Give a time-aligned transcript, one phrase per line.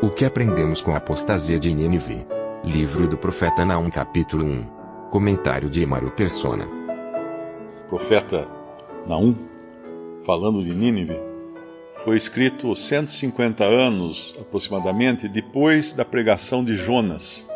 [0.00, 2.24] O que aprendemos com a apostasia de Nínive?
[2.62, 4.64] Livro do profeta Naum, capítulo 1.
[5.10, 6.68] Comentário de Emaro Persona.
[7.88, 8.46] profeta
[9.08, 9.34] Naum,
[10.24, 11.18] falando de Nínive,
[12.04, 17.50] foi escrito 150 anos aproximadamente depois da pregação de Jonas.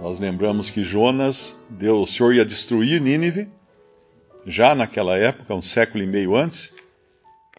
[0.00, 3.50] Nós lembramos que Jonas, Deus, o Senhor ia destruir Nínive,
[4.46, 6.74] já naquela época, um século e meio antes,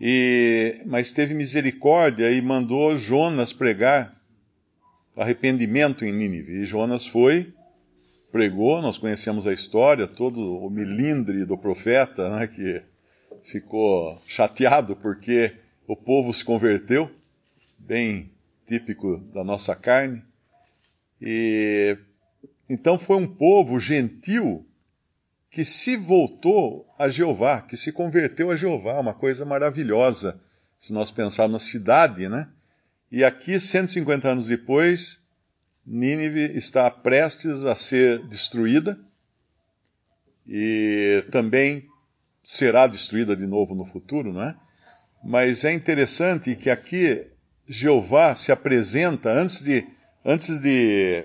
[0.06, 4.14] e, mas teve misericórdia e mandou Jonas pregar
[5.16, 6.60] arrependimento em Nínive.
[6.60, 7.54] E Jonas foi,
[8.30, 12.82] pregou, nós conhecemos a história, todo o milindre do profeta, né, que
[13.42, 15.56] ficou chateado porque
[15.88, 17.10] o povo se converteu,
[17.80, 18.30] bem
[18.66, 20.22] típico da nossa carne.
[21.22, 21.98] E
[22.70, 24.66] então foi um povo gentil
[25.54, 30.42] que se voltou a Jeová, que se converteu a Jeová, uma coisa maravilhosa,
[30.80, 32.50] se nós pensarmos na cidade, né?
[33.12, 35.28] E aqui, 150 anos depois,
[35.86, 38.98] Nínive está prestes a ser destruída
[40.48, 41.88] e também
[42.44, 44.56] será destruída de novo no futuro, não é?
[45.24, 47.28] Mas é interessante que aqui
[47.68, 49.86] Jeová se apresenta antes de,
[50.26, 51.24] antes de,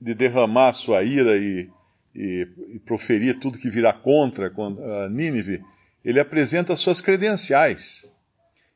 [0.00, 1.68] de derramar sua ira e,
[2.14, 5.62] e, e proferir tudo que virá contra a Nínive,
[6.04, 8.06] ele apresenta suas credenciais.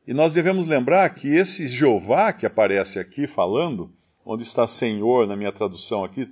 [0.07, 3.93] E nós devemos lembrar que esse Jeová que aparece aqui falando,
[4.25, 6.31] onde está Senhor na minha tradução aqui,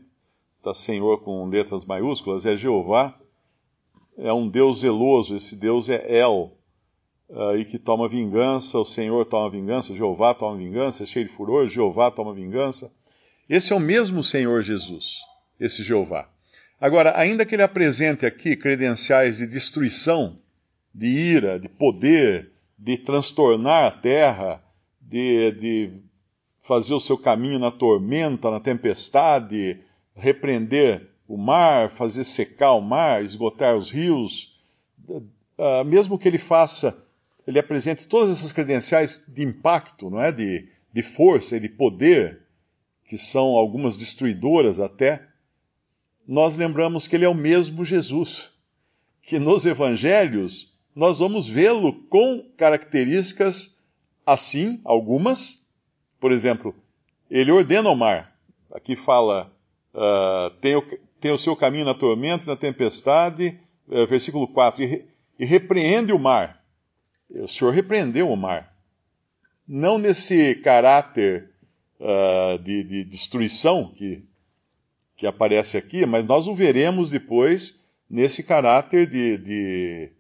[0.59, 3.19] está Senhor com letras maiúsculas, é Jeová,
[4.17, 6.57] é um Deus zeloso, esse Deus é El,
[7.29, 11.33] uh, e que toma vingança, o Senhor toma vingança, Jeová toma vingança, é cheio de
[11.33, 12.93] furor, Jeová toma vingança.
[13.49, 15.19] Esse é o mesmo Senhor Jesus,
[15.59, 16.29] esse Jeová.
[16.85, 20.39] Agora, ainda que ele apresente aqui credenciais de destruição,
[20.95, 24.63] de ira, de poder, de transtornar a terra,
[25.01, 25.91] de, de
[26.59, 29.81] fazer o seu caminho na tormenta, na tempestade,
[30.15, 34.61] repreender o mar, fazer secar o mar, esgotar os rios,
[35.09, 37.03] uh, mesmo que ele faça,
[37.47, 42.43] ele apresente todas essas credenciais de impacto, não é, de, de força e de poder,
[43.07, 45.27] que são algumas destruidoras até,
[46.27, 48.51] nós lembramos que ele é o mesmo Jesus,
[49.23, 53.83] que nos evangelhos nós vamos vê-lo com características
[54.25, 55.69] assim, algumas.
[56.21, 56.75] Por exemplo,
[57.31, 58.35] ele ordena o mar.
[58.73, 59.53] Aqui fala,
[59.93, 60.83] uh, tem, o,
[61.21, 63.59] tem, o, seu caminho na tormenta e na tempestade,
[63.89, 65.05] uh, versículo 4, e,
[65.39, 66.65] e repreende o mar.
[67.31, 68.75] O Senhor repreendeu o mar.
[69.67, 71.51] Não nesse caráter
[71.99, 74.25] uh, de, de, destruição que,
[75.17, 80.13] que aparece aqui, mas nós o veremos depois nesse caráter de, de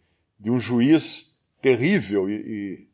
[0.45, 2.89] de um juiz terrível e, e,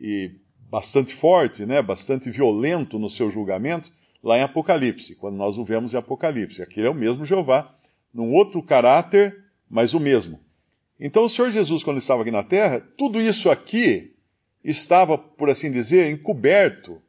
[0.00, 0.30] e,
[0.68, 5.94] bastante forte, né, bastante violento no seu julgamento, lá em Apocalipse, quando nós o vemos
[5.94, 6.60] em Apocalipse.
[6.60, 7.72] Aqui é o mesmo Jeová,
[8.12, 10.40] num outro caráter, mas o mesmo.
[10.98, 14.12] Então o Senhor Jesus, quando estava aqui na terra, tudo isso aqui
[14.64, 17.00] estava, por assim dizer, encoberto.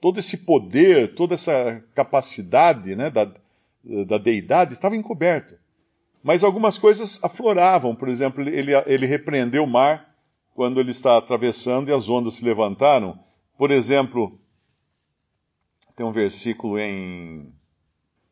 [0.00, 3.30] Todo esse poder, toda essa capacidade né, da,
[3.82, 5.58] da deidade estava encoberto.
[6.22, 10.14] Mas algumas coisas afloravam, por exemplo, ele, ele repreendeu o mar
[10.54, 13.18] quando ele está atravessando e as ondas se levantaram.
[13.56, 14.38] Por exemplo,
[15.96, 17.52] tem um versículo em,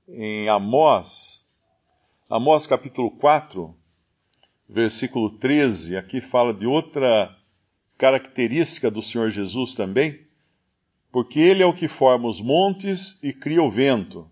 [0.09, 1.47] em Amós,
[2.29, 3.75] Amós capítulo 4,
[4.69, 7.35] versículo 13, aqui fala de outra
[7.97, 10.27] característica do Senhor Jesus também,
[11.11, 14.31] porque ele é o que forma os montes e cria o vento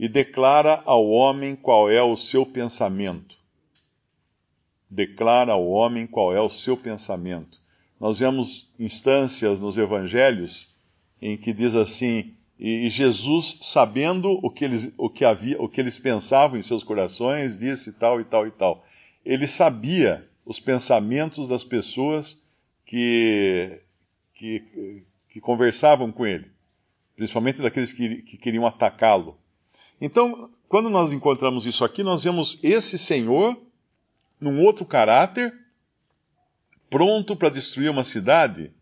[0.00, 3.36] e declara ao homem qual é o seu pensamento.
[4.88, 7.60] Declara ao homem qual é o seu pensamento.
[8.00, 10.74] Nós vemos instâncias nos evangelhos
[11.20, 15.78] em que diz assim: e Jesus, sabendo o que eles, o que havia, o que
[15.78, 18.82] eles pensavam em seus corações, disse tal e tal e tal.
[19.22, 22.42] Ele sabia os pensamentos das pessoas
[22.86, 23.78] que,
[24.32, 26.50] que, que conversavam com ele,
[27.14, 29.38] principalmente daqueles que, que queriam atacá-lo.
[30.00, 33.60] Então, quando nós encontramos isso aqui, nós vemos esse Senhor
[34.40, 35.52] num outro caráter,
[36.88, 38.72] pronto para destruir uma cidade,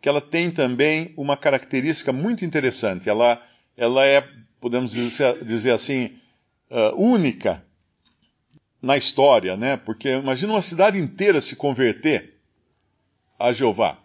[0.00, 3.08] que ela tem também uma característica muito interessante.
[3.08, 3.40] Ela,
[3.76, 4.20] ela é,
[4.60, 6.16] podemos dizer, dizer assim,
[6.70, 7.64] uh, única
[8.82, 9.76] na história, né?
[9.76, 12.36] Porque imagina uma cidade inteira se converter
[13.38, 13.98] a Jeová.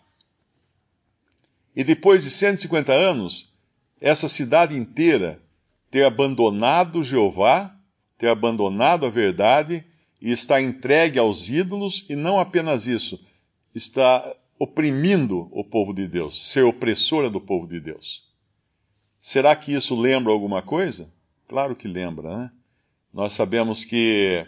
[1.76, 3.54] E depois de 150 anos,
[4.00, 5.42] essa cidade inteira
[5.89, 7.75] ter abandonado Jeová,
[8.18, 9.86] ter abandonado a verdade
[10.22, 13.24] e está entregue aos ídolos, e não apenas isso,
[13.74, 18.25] está oprimindo o povo de Deus, ser opressora do povo de Deus.
[19.22, 21.12] Será que isso lembra alguma coisa?
[21.48, 22.51] Claro que lembra, né?
[23.13, 24.45] Nós sabemos que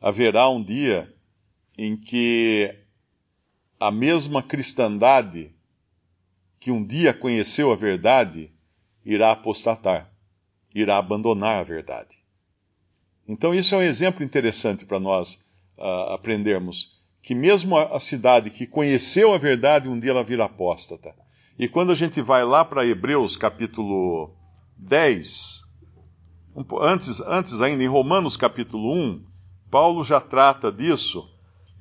[0.00, 1.12] haverá um dia
[1.76, 2.74] em que
[3.78, 5.52] a mesma cristandade
[6.58, 8.50] que um dia conheceu a verdade
[9.04, 10.10] irá apostatar,
[10.74, 12.18] irá abandonar a verdade.
[13.26, 15.44] Então, isso é um exemplo interessante para nós
[15.76, 16.98] uh, aprendermos.
[17.22, 21.14] Que mesmo a, cidade que conheceu a verdade, um dia ela vira apóstata.
[21.58, 24.34] E quando a gente vai lá para Hebreus capítulo
[24.76, 25.62] 10,
[26.56, 29.24] um, antes, antes ainda, em Romanos capítulo 1,
[29.70, 31.28] Paulo já trata disso.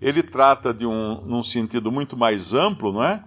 [0.02, 3.24] Ele trata de um num sentido muito mais amplo, não é?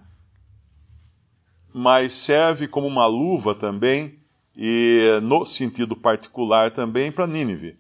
[1.72, 4.19] Mas serve como uma luva também,
[4.56, 7.76] e no sentido particular também para Nínive.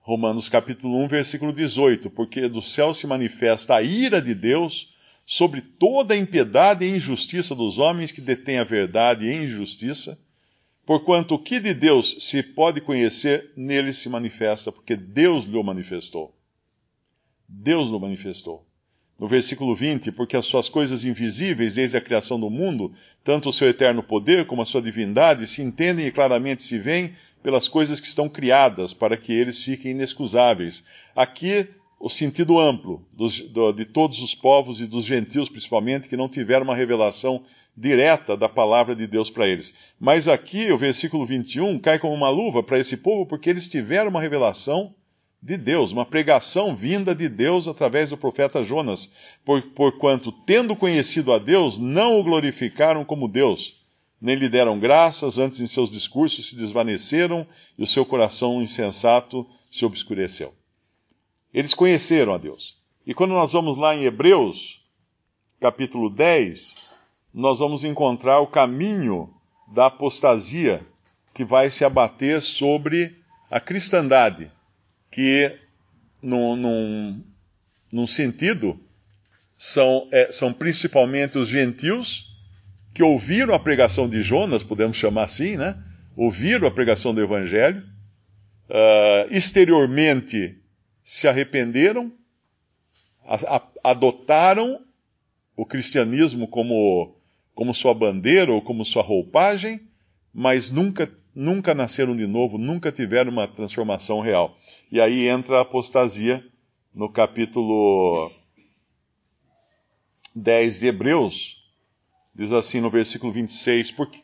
[0.00, 4.94] Romanos capítulo 1, versículo 18, porque do céu se manifesta a ira de Deus
[5.24, 10.18] sobre toda a impiedade e injustiça dos homens que detêm a verdade e injustiça,
[10.84, 16.34] porquanto o que de Deus se pode conhecer, nele se manifesta, porque Deus lhe manifestou.
[17.48, 18.66] Deus lhe manifestou
[19.18, 23.52] no versículo 20, porque as suas coisas invisíveis desde a criação do mundo, tanto o
[23.52, 27.12] seu eterno poder como a sua divindade, se entendem e claramente se veem
[27.42, 30.84] pelas coisas que estão criadas, para que eles fiquem inexcusáveis.
[31.14, 31.68] Aqui,
[32.00, 36.28] o sentido amplo dos, do, de todos os povos e dos gentios, principalmente, que não
[36.28, 37.44] tiveram uma revelação
[37.76, 39.74] direta da palavra de Deus para eles.
[39.98, 44.10] Mas aqui, o versículo 21 cai como uma luva para esse povo, porque eles tiveram
[44.10, 44.94] uma revelação
[45.44, 49.12] de Deus, uma pregação vinda de Deus através do profeta Jonas,
[49.44, 53.78] por, porquanto, tendo conhecido a Deus, não o glorificaram como Deus,
[54.18, 57.46] nem lhe deram graças, antes em seus discursos se desvaneceram
[57.76, 60.50] e o seu coração insensato se obscureceu.
[61.52, 62.78] Eles conheceram a Deus.
[63.06, 64.82] E quando nós vamos lá em Hebreus,
[65.60, 69.28] capítulo 10, nós vamos encontrar o caminho
[69.74, 70.80] da apostasia
[71.34, 73.14] que vai se abater sobre
[73.50, 74.50] a cristandade
[75.14, 75.56] que,
[76.20, 77.24] num, num,
[77.92, 78.80] num sentido,
[79.56, 82.36] são, é, são principalmente os gentios
[82.92, 85.80] que ouviram a pregação de Jonas, podemos chamar assim, né?
[86.16, 87.80] Ouviram a pregação do Evangelho,
[88.68, 90.58] uh, exteriormente
[91.04, 92.12] se arrependeram,
[93.24, 94.80] a, a, adotaram
[95.56, 97.16] o cristianismo como,
[97.54, 99.80] como sua bandeira ou como sua roupagem,
[100.32, 104.56] mas nunca nunca nasceram de novo, nunca tiveram uma transformação real.
[104.90, 106.44] E aí entra a apostasia
[106.94, 108.30] no capítulo
[110.34, 111.62] 10 de Hebreus,
[112.34, 114.20] diz assim no versículo 26, porque,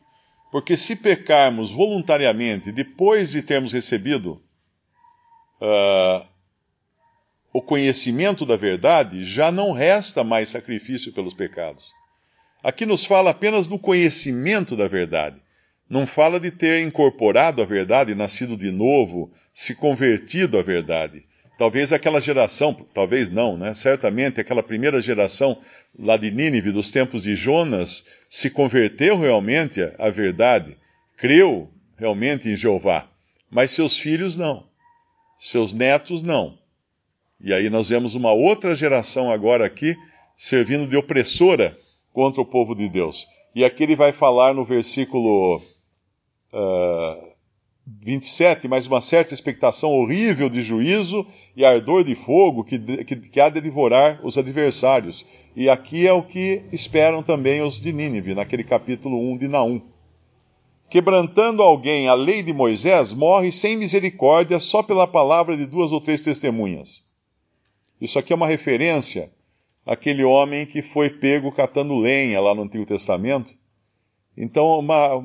[0.53, 4.41] porque se pecarmos voluntariamente depois de termos recebido
[5.61, 6.27] uh,
[7.53, 11.85] o conhecimento da verdade, já não resta mais sacrifício pelos pecados.
[12.63, 15.41] Aqui nos fala apenas do conhecimento da verdade
[15.91, 21.25] não fala de ter incorporado a verdade, nascido de novo, se convertido à verdade.
[21.59, 23.75] Talvez aquela geração, talvez não, né?
[23.75, 25.59] Certamente aquela primeira geração
[25.99, 30.77] lá de Nínive, dos tempos de Jonas, se converteu realmente à verdade,
[31.17, 31.69] creu
[31.99, 33.11] realmente em Jeová.
[33.51, 34.65] Mas seus filhos não.
[35.39, 36.57] Seus netos não.
[37.41, 39.97] E aí nós vemos uma outra geração agora aqui
[40.37, 41.77] servindo de opressora
[42.13, 43.27] contra o povo de Deus.
[43.55, 45.61] E aqui ele vai falar no versículo
[46.53, 47.31] uh, ah,
[48.03, 51.27] 27, mas uma certa expectação horrível de juízo
[51.57, 55.27] e ardor de fogo que, que, que há de devorar os adversários.
[55.57, 59.83] E aqui é o que esperam também os de Nínive, naquele capítulo 1 de Naum.
[60.89, 66.01] Quebrantando alguém a lei de Moisés, morre sem misericórdia só pela palavra de duas ou
[66.01, 67.05] três testemunhas.
[68.01, 69.31] Isso aqui é uma referência
[69.85, 73.55] àquele homem que foi pego catando lenha lá no Antigo Testamento.
[74.37, 75.25] Então, uma,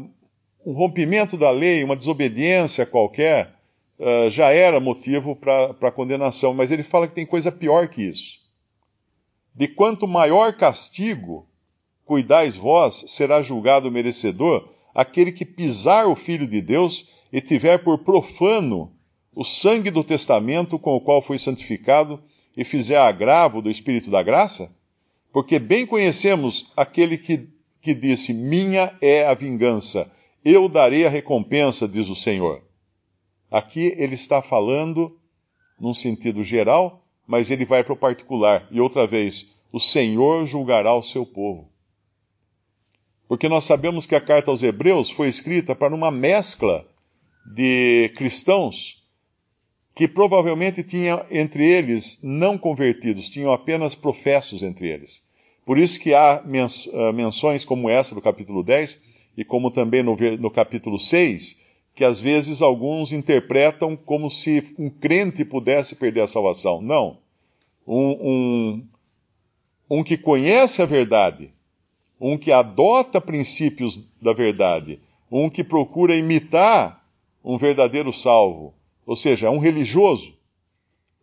[0.66, 3.54] um rompimento da lei, uma desobediência qualquer,
[4.00, 6.54] uh, já era motivo para condenação.
[6.54, 8.40] Mas ele fala que tem coisa pior que isso.
[9.54, 11.48] De quanto maior castigo
[12.04, 18.00] cuidais vós, será julgado merecedor aquele que pisar o Filho de Deus e tiver por
[18.00, 18.92] profano
[19.36, 22.24] o sangue do testamento com o qual foi santificado
[22.56, 24.74] e fizer agravo do Espírito da graça?
[25.34, 27.50] Porque bem conhecemos aquele que,
[27.82, 30.10] que disse: Minha é a vingança,
[30.46, 32.62] eu darei a recompensa, diz o Senhor.
[33.50, 35.20] Aqui ele está falando
[35.80, 38.68] num sentido geral, mas ele vai para o particular.
[38.70, 41.68] E outra vez, o Senhor julgará o seu povo.
[43.28, 46.88] Porque nós sabemos que a carta aos Hebreus foi escrita para uma mescla
[47.56, 49.04] de cristãos
[49.96, 55.24] que provavelmente tinha entre eles não convertidos, tinham apenas professos entre eles.
[55.66, 60.16] Por isso que há ah, menções como essa do capítulo 10 e como também no,
[60.40, 61.62] no capítulo 6,
[61.94, 66.82] que às vezes alguns interpretam como se um crente pudesse perder a salvação.
[66.82, 67.18] Não.
[67.88, 68.88] Um, um,
[69.90, 71.52] um que conhece a verdade,
[72.20, 75.00] um que adota princípios da verdade,
[75.32, 77.06] um que procura imitar
[77.44, 78.74] um verdadeiro salvo,
[79.06, 80.34] ou seja, um religioso,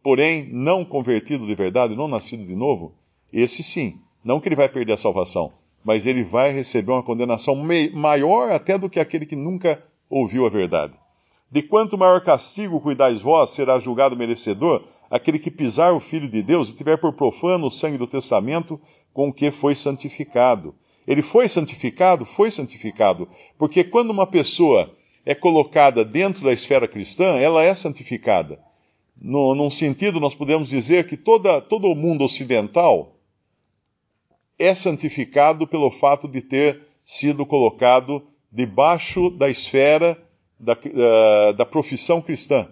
[0.03, 2.95] porém não convertido de verdade, não nascido de novo,
[3.33, 5.53] esse sim, não que ele vai perder a salvação,
[5.85, 7.55] mas ele vai receber uma condenação
[7.93, 10.95] maior até do que aquele que nunca ouviu a verdade.
[11.51, 16.43] De quanto maior castigo cuidais vós, será julgado merecedor aquele que pisar o Filho de
[16.43, 18.81] Deus e tiver por profano o sangue do testamento
[19.13, 20.75] com o que foi santificado.
[21.07, 22.25] Ele foi santificado?
[22.25, 23.29] Foi santificado.
[23.59, 24.97] Porque quando uma pessoa
[25.27, 28.59] é colocada dentro da esfera cristã, ela é santificada.
[29.21, 33.15] No, num sentido, nós podemos dizer que toda, todo o mundo ocidental
[34.59, 40.17] é santificado pelo fato de ter sido colocado debaixo da esfera
[40.59, 42.69] da, uh, da profissão cristã.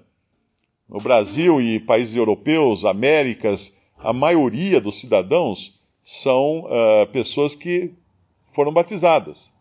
[0.89, 7.93] No Brasil e países europeus, Américas, a maioria dos cidadãos são uh, pessoas que
[8.53, 9.53] foram batizadas.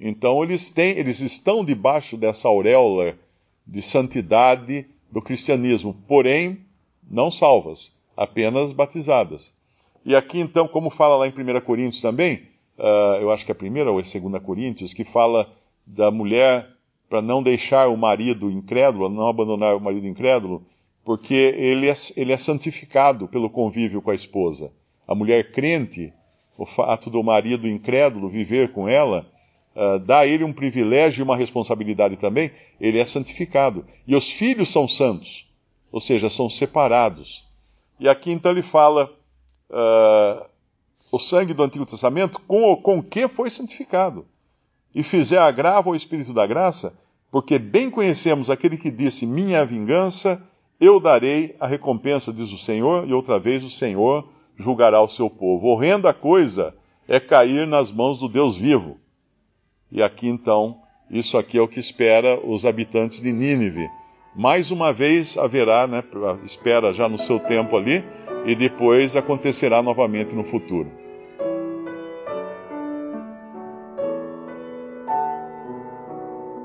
[0.00, 3.18] Então eles têm, eles estão debaixo dessa auréola
[3.66, 6.64] de santidade do cristianismo, porém
[7.08, 9.54] não salvas, apenas batizadas.
[10.04, 12.42] E aqui então, como fala lá em 1 Coríntios também,
[12.78, 15.48] uh, eu acho que é a primeira ou é a segunda Coríntios, que fala
[15.86, 16.68] da mulher
[17.08, 20.64] para não deixar o marido incrédulo, não abandonar o marido incrédulo,
[21.04, 24.72] porque ele é, ele é santificado pelo convívio com a esposa.
[25.06, 26.12] A mulher crente,
[26.56, 29.30] o fato do marido incrédulo viver com ela,
[29.76, 33.84] uh, dá a ele um privilégio e uma responsabilidade também, ele é santificado.
[34.06, 35.48] E os filhos são santos,
[35.92, 37.46] ou seja, são separados.
[38.00, 39.12] E aqui então ele fala
[39.70, 40.44] uh,
[41.10, 44.26] o sangue do Antigo Testamento com o que foi santificado.
[44.94, 46.98] E fizer agravo ao Espírito da graça,
[47.30, 50.42] porque bem conhecemos aquele que disse: Minha vingança,
[50.80, 55.30] eu darei a recompensa, diz o Senhor, e outra vez o Senhor julgará o seu
[55.30, 55.68] povo.
[55.68, 56.74] Horrenda coisa
[57.08, 58.98] é cair nas mãos do Deus vivo.
[59.90, 63.88] E aqui então, isso aqui é o que espera os habitantes de Nínive.
[64.34, 66.02] Mais uma vez haverá, né,
[66.44, 68.02] espera já no seu tempo ali,
[68.46, 70.90] e depois acontecerá novamente no futuro.